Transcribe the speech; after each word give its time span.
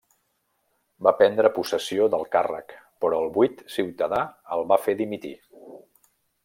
Va 1.07 1.11
prendre 1.19 1.51
possessió 1.57 2.07
del 2.15 2.25
càrrec 2.37 2.75
però 3.05 3.21
el 3.27 3.31
buit 3.39 3.63
ciutadà 3.77 4.27
el 4.57 4.69
va 4.73 4.83
fer 4.87 5.01
dimitir. 5.03 5.37